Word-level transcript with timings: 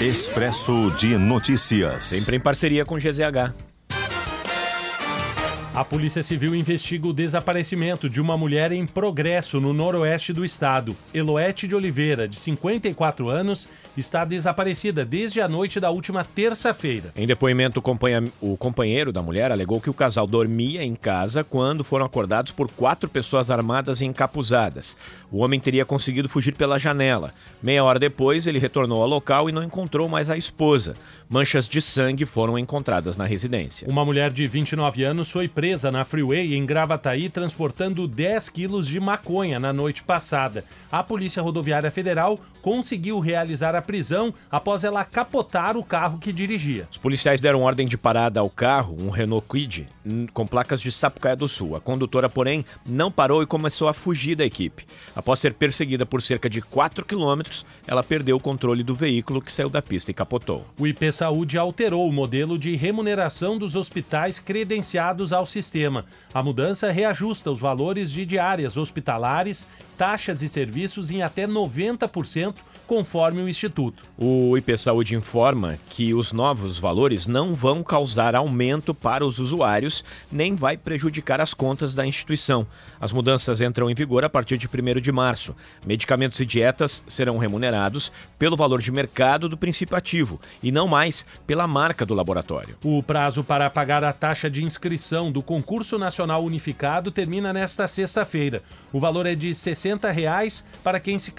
Expresso 0.00 0.90
de 0.98 1.16
Notícias. 1.16 2.02
Sempre 2.02 2.34
em 2.36 2.40
parceria 2.40 2.84
com 2.84 2.98
GZH. 2.98 3.73
A 5.74 5.84
Polícia 5.84 6.22
Civil 6.22 6.54
investiga 6.54 7.08
o 7.08 7.12
desaparecimento 7.12 8.08
de 8.08 8.20
uma 8.20 8.36
mulher 8.36 8.70
em 8.70 8.86
progresso 8.86 9.60
no 9.60 9.72
noroeste 9.72 10.32
do 10.32 10.44
estado. 10.44 10.96
Eloete 11.12 11.66
de 11.66 11.74
Oliveira, 11.74 12.28
de 12.28 12.36
54 12.36 13.28
anos, 13.28 13.68
está 13.96 14.24
desaparecida 14.24 15.04
desde 15.04 15.40
a 15.40 15.48
noite 15.48 15.80
da 15.80 15.90
última 15.90 16.22
terça-feira. 16.22 17.12
Em 17.16 17.26
depoimento, 17.26 17.82
o 18.40 18.56
companheiro 18.56 19.10
da 19.10 19.20
mulher 19.20 19.50
alegou 19.50 19.80
que 19.80 19.90
o 19.90 19.94
casal 19.94 20.28
dormia 20.28 20.84
em 20.84 20.94
casa 20.94 21.42
quando 21.42 21.82
foram 21.82 22.06
acordados 22.06 22.52
por 22.52 22.70
quatro 22.70 23.08
pessoas 23.08 23.50
armadas 23.50 24.00
e 24.00 24.04
encapuzadas. 24.04 24.96
O 25.28 25.38
homem 25.38 25.58
teria 25.58 25.84
conseguido 25.84 26.28
fugir 26.28 26.54
pela 26.56 26.78
janela. 26.78 27.34
Meia 27.60 27.82
hora 27.82 27.98
depois, 27.98 28.46
ele 28.46 28.60
retornou 28.60 29.02
ao 29.02 29.08
local 29.08 29.50
e 29.50 29.52
não 29.52 29.64
encontrou 29.64 30.08
mais 30.08 30.30
a 30.30 30.36
esposa. 30.36 30.94
Manchas 31.28 31.68
de 31.68 31.82
sangue 31.82 32.24
foram 32.24 32.56
encontradas 32.56 33.16
na 33.16 33.24
residência. 33.24 33.88
Uma 33.90 34.04
mulher 34.04 34.30
de 34.30 34.46
29 34.46 35.02
anos 35.02 35.28
foi 35.28 35.48
presa 35.48 35.63
na 35.90 36.04
Freeway 36.04 36.54
em 36.54 36.66
Gravataí 36.66 37.30
transportando 37.30 38.06
10 38.06 38.50
quilos 38.50 38.86
de 38.86 39.00
maconha 39.00 39.58
na 39.58 39.72
noite 39.72 40.02
passada. 40.02 40.62
A 40.92 41.02
Polícia 41.02 41.42
Rodoviária 41.42 41.90
Federal 41.90 42.38
conseguiu 42.64 43.20
realizar 43.20 43.74
a 43.74 43.82
prisão 43.82 44.32
após 44.50 44.84
ela 44.84 45.04
capotar 45.04 45.76
o 45.76 45.84
carro 45.84 46.18
que 46.18 46.32
dirigia. 46.32 46.88
Os 46.90 46.96
policiais 46.96 47.38
deram 47.38 47.60
ordem 47.60 47.86
de 47.86 47.98
parada 47.98 48.40
ao 48.40 48.48
carro, 48.48 48.96
um 48.98 49.10
Renault 49.10 49.46
Kwid, 49.46 49.86
com 50.32 50.46
placas 50.46 50.80
de 50.80 50.90
Sapucaia 50.90 51.36
do 51.36 51.46
Sul. 51.46 51.76
A 51.76 51.80
condutora, 51.80 52.26
porém, 52.26 52.64
não 52.88 53.10
parou 53.10 53.42
e 53.42 53.46
começou 53.46 53.86
a 53.86 53.92
fugir 53.92 54.34
da 54.34 54.46
equipe. 54.46 54.86
Após 55.14 55.40
ser 55.40 55.52
perseguida 55.52 56.06
por 56.06 56.22
cerca 56.22 56.48
de 56.48 56.62
4 56.62 57.04
quilômetros, 57.04 57.66
ela 57.86 58.02
perdeu 58.02 58.36
o 58.36 58.40
controle 58.40 58.82
do 58.82 58.94
veículo 58.94 59.42
que 59.42 59.52
saiu 59.52 59.68
da 59.68 59.82
pista 59.82 60.10
e 60.10 60.14
capotou. 60.14 60.64
O 60.80 60.86
IP 60.86 61.12
Saúde 61.12 61.58
alterou 61.58 62.08
o 62.08 62.12
modelo 62.12 62.58
de 62.58 62.74
remuneração 62.74 63.58
dos 63.58 63.76
hospitais 63.76 64.38
credenciados 64.38 65.34
ao 65.34 65.44
sistema. 65.44 66.06
A 66.32 66.42
mudança 66.42 66.90
reajusta 66.90 67.50
os 67.50 67.60
valores 67.60 68.10
de 68.10 68.24
diárias 68.24 68.78
hospitalares, 68.78 69.66
taxas 69.98 70.40
e 70.40 70.48
serviços 70.48 71.10
em 71.10 71.22
até 71.22 71.46
90%, 71.46 72.53
conforme 72.86 73.42
o 73.42 73.48
Instituto. 73.48 74.02
O 74.16 74.56
IP 74.56 74.76
Saúde 74.76 75.14
informa 75.14 75.78
que 75.90 76.14
os 76.14 76.32
novos 76.32 76.78
valores 76.78 77.26
não 77.26 77.54
vão 77.54 77.82
causar 77.82 78.34
aumento 78.34 78.94
para 78.94 79.26
os 79.26 79.38
usuários, 79.38 80.04
nem 80.30 80.54
vai 80.54 80.76
prejudicar 80.76 81.40
as 81.40 81.52
contas 81.52 81.94
da 81.94 82.06
instituição. 82.06 82.66
As 83.00 83.10
mudanças 83.10 83.60
entram 83.60 83.90
em 83.90 83.94
vigor 83.94 84.24
a 84.24 84.30
partir 84.30 84.56
de 84.56 84.68
1 84.68 85.00
de 85.00 85.10
março. 85.10 85.54
Medicamentos 85.84 86.38
e 86.40 86.46
dietas 86.46 87.02
serão 87.08 87.38
remunerados 87.38 88.12
pelo 88.38 88.56
valor 88.56 88.80
de 88.80 88.92
mercado 88.92 89.48
do 89.48 89.56
princípio 89.56 89.96
ativo 89.96 90.40
e 90.62 90.70
não 90.70 90.86
mais 90.86 91.26
pela 91.46 91.66
marca 91.66 92.06
do 92.06 92.14
laboratório. 92.14 92.76
O 92.84 93.02
prazo 93.02 93.42
para 93.42 93.68
pagar 93.68 94.04
a 94.04 94.12
taxa 94.12 94.48
de 94.48 94.62
inscrição 94.62 95.32
do 95.32 95.42
Concurso 95.42 95.98
Nacional 95.98 96.44
Unificado 96.44 97.10
termina 97.10 97.52
nesta 97.52 97.88
sexta-feira. 97.88 98.62
O 98.92 99.00
valor 99.00 99.26
é 99.26 99.34
de 99.34 99.54
60 99.54 100.10
reais 100.10 100.64
para 100.84 101.00
quem 101.00 101.18
se 101.18 101.32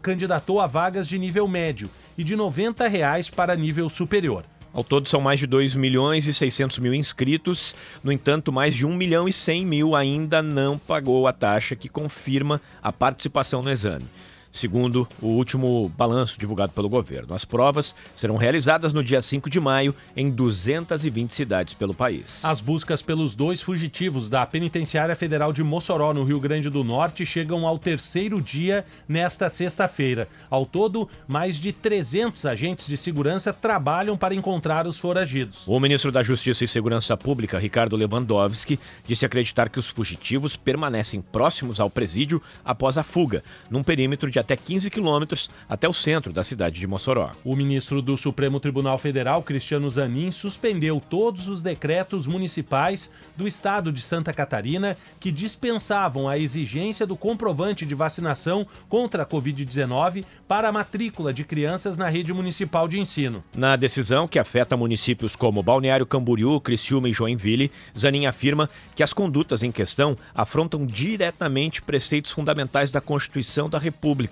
candidatou 0.00 0.59
a 0.60 0.66
vagas 0.66 1.06
de 1.08 1.18
nível 1.18 1.46
médio 1.48 1.88
e 2.16 2.24
de 2.24 2.36
90 2.36 2.86
reais 2.88 3.28
para 3.28 3.56
nível 3.56 3.88
superior. 3.88 4.44
Ao 4.72 4.84
todo 4.84 5.08
são 5.08 5.20
mais 5.20 5.40
de 5.40 5.46
2 5.46 5.74
milhões 5.74 6.26
e 6.26 6.34
600 6.34 6.78
mil 6.78 6.94
inscritos. 6.94 7.74
No 8.04 8.12
entanto, 8.12 8.52
mais 8.52 8.74
de 8.74 8.86
1 8.86 8.94
milhão 8.94 9.28
e 9.28 9.32
100 9.32 9.66
mil 9.66 9.96
ainda 9.96 10.40
não 10.42 10.78
pagou 10.78 11.26
a 11.26 11.32
taxa 11.32 11.74
que 11.74 11.88
confirma 11.88 12.60
a 12.80 12.92
participação 12.92 13.62
no 13.62 13.70
exame 13.70 14.06
segundo 14.52 15.06
o 15.20 15.28
último 15.28 15.88
balanço 15.96 16.38
divulgado 16.38 16.72
pelo 16.72 16.88
governo. 16.88 17.34
As 17.34 17.44
provas 17.44 17.94
serão 18.16 18.36
realizadas 18.36 18.92
no 18.92 19.02
dia 19.02 19.22
5 19.22 19.48
de 19.48 19.60
maio 19.60 19.94
em 20.16 20.30
220 20.30 21.34
cidades 21.34 21.74
pelo 21.74 21.94
país. 21.94 22.44
As 22.44 22.60
buscas 22.60 23.02
pelos 23.02 23.34
dois 23.34 23.60
fugitivos 23.62 24.28
da 24.28 24.44
Penitenciária 24.44 25.14
Federal 25.14 25.52
de 25.52 25.62
Mossoró, 25.62 26.12
no 26.12 26.24
Rio 26.24 26.40
Grande 26.40 26.68
do 26.68 26.82
Norte, 26.82 27.24
chegam 27.24 27.66
ao 27.66 27.78
terceiro 27.78 28.40
dia 28.40 28.84
nesta 29.08 29.48
sexta-feira. 29.48 30.28
Ao 30.48 30.66
todo, 30.66 31.08
mais 31.28 31.56
de 31.56 31.72
300 31.72 32.44
agentes 32.46 32.86
de 32.86 32.96
segurança 32.96 33.52
trabalham 33.52 34.16
para 34.16 34.34
encontrar 34.34 34.86
os 34.86 34.98
foragidos. 34.98 35.62
O 35.66 35.78
ministro 35.78 36.10
da 36.10 36.22
Justiça 36.22 36.64
e 36.64 36.68
Segurança 36.68 37.16
Pública, 37.16 37.58
Ricardo 37.58 37.96
Lewandowski, 37.96 38.78
disse 39.06 39.24
acreditar 39.24 39.68
que 39.68 39.78
os 39.78 39.88
fugitivos 39.88 40.56
permanecem 40.56 41.20
próximos 41.20 41.78
ao 41.78 41.90
presídio 41.90 42.42
após 42.64 42.98
a 42.98 43.02
fuga, 43.02 43.42
num 43.70 43.82
perímetro 43.82 44.30
de 44.30 44.39
até 44.40 44.56
15 44.56 44.90
quilômetros 44.90 45.48
até 45.68 45.88
o 45.88 45.92
centro 45.92 46.32
da 46.32 46.44
cidade 46.44 46.80
de 46.80 46.86
Mossoró. 46.86 47.30
O 47.44 47.56
ministro 47.56 48.02
do 48.02 48.16
Supremo 48.16 48.60
Tribunal 48.60 48.98
Federal, 48.98 49.42
Cristiano 49.42 49.90
Zanin, 49.90 50.30
suspendeu 50.30 51.00
todos 51.00 51.48
os 51.48 51.62
decretos 51.62 52.26
municipais 52.26 53.10
do 53.36 53.46
estado 53.46 53.92
de 53.92 54.00
Santa 54.00 54.32
Catarina 54.32 54.96
que 55.18 55.30
dispensavam 55.30 56.28
a 56.28 56.38
exigência 56.38 57.06
do 57.06 57.16
comprovante 57.16 57.86
de 57.86 57.94
vacinação 57.94 58.66
contra 58.88 59.22
a 59.22 59.26
Covid-19 59.26 60.24
para 60.46 60.68
a 60.68 60.72
matrícula 60.72 61.32
de 61.32 61.44
crianças 61.44 61.96
na 61.96 62.08
rede 62.08 62.32
municipal 62.32 62.88
de 62.88 62.98
ensino. 62.98 63.42
Na 63.54 63.76
decisão 63.76 64.26
que 64.26 64.38
afeta 64.38 64.76
municípios 64.76 65.36
como 65.36 65.62
Balneário 65.62 66.06
Camboriú, 66.06 66.60
Criciúma 66.60 67.08
e 67.08 67.12
Joinville, 67.12 67.70
Zanin 67.96 68.26
afirma 68.26 68.68
que 68.94 69.02
as 69.02 69.12
condutas 69.12 69.62
em 69.62 69.72
questão 69.72 70.16
afrontam 70.34 70.86
diretamente 70.86 71.82
preceitos 71.82 72.32
fundamentais 72.32 72.90
da 72.90 73.00
Constituição 73.00 73.68
da 73.68 73.78
República 73.78 74.29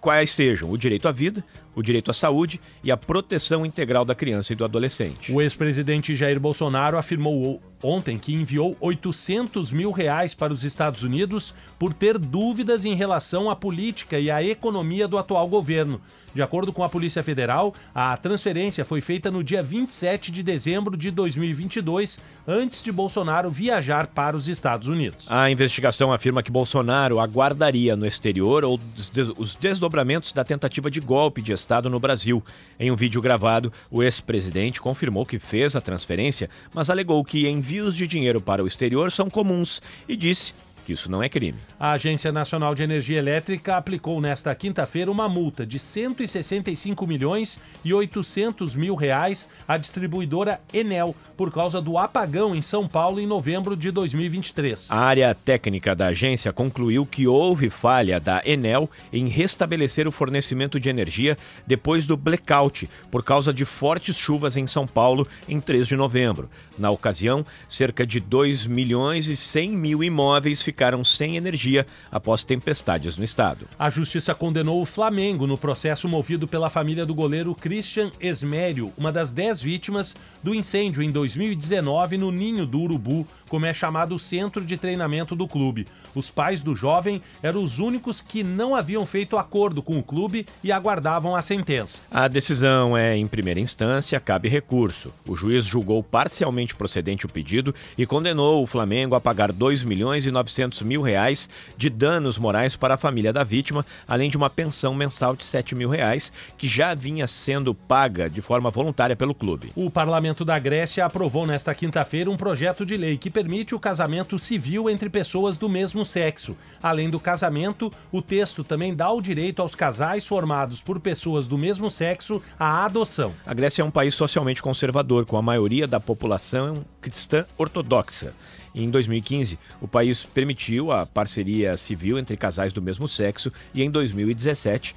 Quais 0.00 0.32
sejam 0.32 0.70
o 0.70 0.76
direito 0.76 1.06
à 1.06 1.12
vida, 1.12 1.44
o 1.74 1.82
direito 1.82 2.10
à 2.10 2.14
saúde 2.14 2.60
e 2.82 2.90
a 2.90 2.96
proteção 2.96 3.64
integral 3.64 4.04
da 4.04 4.14
criança 4.14 4.52
e 4.52 4.56
do 4.56 4.64
adolescente. 4.64 5.32
O 5.32 5.40
ex-presidente 5.40 6.14
Jair 6.14 6.38
Bolsonaro 6.38 6.98
afirmou 6.98 7.60
ontem 7.82 8.18
que 8.18 8.32
enviou 8.32 8.76
800 8.80 9.70
mil 9.70 9.90
reais 9.90 10.34
para 10.34 10.52
os 10.52 10.62
Estados 10.62 11.02
Unidos 11.02 11.54
por 11.78 11.92
ter 11.92 12.16
dúvidas 12.16 12.84
em 12.84 12.94
relação 12.94 13.50
à 13.50 13.56
política 13.56 14.18
e 14.18 14.30
à 14.30 14.42
economia 14.42 15.08
do 15.08 15.18
atual 15.18 15.48
governo. 15.48 16.00
De 16.34 16.40
acordo 16.40 16.72
com 16.72 16.82
a 16.82 16.88
Polícia 16.88 17.22
Federal, 17.22 17.74
a 17.94 18.16
transferência 18.16 18.86
foi 18.86 19.02
feita 19.02 19.30
no 19.30 19.44
dia 19.44 19.62
27 19.62 20.32
de 20.32 20.42
dezembro 20.42 20.96
de 20.96 21.10
2022, 21.10 22.18
antes 22.48 22.82
de 22.82 22.90
Bolsonaro 22.90 23.50
viajar 23.50 24.06
para 24.06 24.34
os 24.34 24.48
Estados 24.48 24.88
Unidos. 24.88 25.26
A 25.28 25.50
investigação 25.50 26.10
afirma 26.10 26.42
que 26.42 26.50
Bolsonaro 26.50 27.20
aguardaria 27.20 27.94
no 27.96 28.06
exterior 28.06 28.64
os 28.64 29.56
desdobramentos 29.56 30.32
da 30.32 30.42
tentativa 30.42 30.90
de 30.90 31.00
golpe 31.00 31.42
de 31.42 31.52
Estado 31.62 31.88
no 31.88 32.00
Brasil. 32.00 32.42
Em 32.78 32.90
um 32.90 32.96
vídeo 32.96 33.22
gravado, 33.22 33.72
o 33.90 34.02
ex-presidente 34.02 34.80
confirmou 34.80 35.24
que 35.24 35.38
fez 35.38 35.76
a 35.76 35.80
transferência, 35.80 36.50
mas 36.74 36.90
alegou 36.90 37.24
que 37.24 37.48
envios 37.48 37.96
de 37.96 38.06
dinheiro 38.06 38.40
para 38.40 38.62
o 38.62 38.66
exterior 38.66 39.10
são 39.12 39.30
comuns 39.30 39.80
e 40.08 40.16
disse 40.16 40.52
que 40.84 40.92
isso 40.92 41.10
não 41.10 41.22
é 41.22 41.28
crime. 41.28 41.58
A 41.78 41.92
Agência 41.92 42.30
Nacional 42.30 42.74
de 42.74 42.82
Energia 42.82 43.18
Elétrica 43.18 43.76
aplicou 43.76 44.20
nesta 44.20 44.54
quinta-feira 44.54 45.10
uma 45.10 45.28
multa 45.28 45.66
de 45.66 45.78
165 45.78 47.06
milhões 47.06 47.60
e 47.84 47.94
800 47.94 48.74
mil 48.74 48.94
reais 48.94 49.48
à 49.66 49.76
distribuidora 49.76 50.60
Enel 50.72 51.14
por 51.36 51.52
causa 51.52 51.80
do 51.80 51.98
apagão 51.98 52.54
em 52.54 52.62
São 52.62 52.86
Paulo 52.86 53.20
em 53.20 53.26
novembro 53.26 53.76
de 53.76 53.90
2023. 53.90 54.88
A 54.90 54.96
área 54.96 55.34
técnica 55.34 55.94
da 55.94 56.06
agência 56.06 56.52
concluiu 56.52 57.04
que 57.04 57.26
houve 57.26 57.68
falha 57.68 58.20
da 58.20 58.42
Enel 58.44 58.88
em 59.12 59.28
restabelecer 59.28 60.06
o 60.06 60.12
fornecimento 60.12 60.78
de 60.78 60.88
energia 60.88 61.36
depois 61.66 62.06
do 62.06 62.16
blackout 62.16 62.88
por 63.10 63.24
causa 63.24 63.52
de 63.52 63.64
fortes 63.64 64.16
chuvas 64.16 64.56
em 64.56 64.66
São 64.66 64.86
Paulo 64.86 65.26
em 65.48 65.60
3 65.60 65.86
de 65.86 65.96
novembro. 65.96 66.48
Na 66.78 66.90
ocasião, 66.90 67.44
cerca 67.68 68.06
de 68.06 68.18
2 68.20 68.66
milhões 68.66 69.26
e 69.26 69.36
100 69.36 69.70
mil 69.70 70.02
imóveis 70.02 70.62
ficaram 70.72 71.04
sem 71.04 71.36
energia 71.36 71.86
após 72.10 72.42
tempestades 72.42 73.16
no 73.18 73.22
estado. 73.22 73.68
A 73.78 73.90
justiça 73.90 74.34
condenou 74.34 74.80
o 74.80 74.86
Flamengo 74.86 75.46
no 75.46 75.58
processo 75.58 76.08
movido 76.08 76.48
pela 76.48 76.70
família 76.70 77.04
do 77.04 77.14
goleiro 77.14 77.54
Christian 77.54 78.10
Esmério, 78.18 78.90
uma 78.96 79.12
das 79.12 79.32
10 79.32 79.60
vítimas 79.60 80.14
do 80.42 80.54
incêndio 80.54 81.02
em 81.02 81.10
2019 81.10 82.16
no 82.16 82.32
Ninho 82.32 82.64
do 82.64 82.80
Urubu, 82.80 83.26
como 83.52 83.66
é 83.66 83.74
chamado 83.74 84.14
o 84.14 84.18
centro 84.18 84.64
de 84.64 84.78
treinamento 84.78 85.36
do 85.36 85.46
clube. 85.46 85.86
Os 86.14 86.30
pais 86.30 86.62
do 86.62 86.74
jovem 86.74 87.20
eram 87.42 87.62
os 87.62 87.78
únicos 87.78 88.22
que 88.22 88.42
não 88.42 88.74
haviam 88.74 89.04
feito 89.04 89.36
acordo 89.36 89.82
com 89.82 89.98
o 89.98 90.02
clube 90.02 90.46
e 90.64 90.72
aguardavam 90.72 91.36
a 91.36 91.42
sentença. 91.42 91.98
A 92.10 92.28
decisão 92.28 92.96
é 92.96 93.14
em 93.14 93.26
primeira 93.26 93.60
instância, 93.60 94.18
cabe 94.18 94.48
recurso. 94.48 95.12
O 95.28 95.36
juiz 95.36 95.66
julgou 95.66 96.02
parcialmente 96.02 96.74
procedente 96.74 97.26
o 97.26 97.28
pedido 97.28 97.74
e 97.98 98.06
condenou 98.06 98.62
o 98.62 98.66
Flamengo 98.66 99.14
a 99.14 99.20
pagar 99.20 99.52
2 99.52 99.82
milhões 99.82 100.24
e 100.24 100.30
900 100.30 100.61
800 100.62 100.82
mil 100.82 101.02
reais 101.02 101.48
de 101.76 101.90
danos 101.90 102.38
morais 102.38 102.76
para 102.76 102.94
a 102.94 102.98
família 102.98 103.32
da 103.32 103.42
vítima, 103.42 103.84
além 104.06 104.30
de 104.30 104.36
uma 104.36 104.48
pensão 104.48 104.94
mensal 104.94 105.34
de 105.34 105.44
7 105.44 105.74
mil 105.74 105.88
reais, 105.88 106.32
que 106.56 106.68
já 106.68 106.94
vinha 106.94 107.26
sendo 107.26 107.74
paga 107.74 108.30
de 108.30 108.40
forma 108.40 108.70
voluntária 108.70 109.16
pelo 109.16 109.34
clube. 109.34 109.72
O 109.74 109.90
parlamento 109.90 110.44
da 110.44 110.58
Grécia 110.58 111.04
aprovou 111.04 111.46
nesta 111.46 111.74
quinta-feira 111.74 112.30
um 112.30 112.36
projeto 112.36 112.86
de 112.86 112.96
lei 112.96 113.16
que 113.16 113.30
permite 113.30 113.74
o 113.74 113.80
casamento 113.80 114.38
civil 114.38 114.88
entre 114.88 115.08
pessoas 115.08 115.56
do 115.56 115.68
mesmo 115.68 116.04
sexo. 116.04 116.56
Além 116.82 117.10
do 117.10 117.18
casamento, 117.18 117.90
o 118.10 118.22
texto 118.22 118.62
também 118.62 118.94
dá 118.94 119.10
o 119.10 119.20
direito 119.20 119.60
aos 119.62 119.74
casais 119.74 120.26
formados 120.26 120.80
por 120.80 121.00
pessoas 121.00 121.46
do 121.46 121.58
mesmo 121.58 121.90
sexo 121.90 122.42
à 122.58 122.84
adoção. 122.84 123.32
A 123.46 123.54
Grécia 123.54 123.82
é 123.82 123.84
um 123.84 123.90
país 123.90 124.14
socialmente 124.14 124.62
conservador, 124.62 125.24
com 125.24 125.36
a 125.36 125.42
maioria 125.42 125.86
da 125.86 125.98
população 125.98 126.84
cristã 127.00 127.44
ortodoxa. 127.58 128.34
Em 128.74 128.90
2015, 128.90 129.58
o 129.80 129.88
país 129.88 130.24
permitiu 130.24 130.90
a 130.90 131.04
parceria 131.04 131.76
civil 131.76 132.18
entre 132.18 132.36
casais 132.36 132.72
do 132.72 132.80
mesmo 132.80 133.06
sexo 133.06 133.52
e, 133.74 133.82
em 133.82 133.90
2017, 133.90 134.94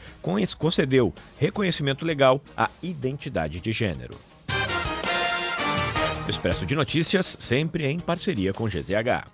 concedeu 0.58 1.14
reconhecimento 1.38 2.06
legal 2.06 2.42
à 2.56 2.70
identidade 2.82 3.60
de 3.60 3.72
gênero. 3.72 4.16
Expresso 6.28 6.66
de 6.66 6.76
Notícias, 6.76 7.38
sempre 7.40 7.86
em 7.86 8.00
parceria 8.00 8.52
com 8.52 8.68
GZH. 8.68 9.28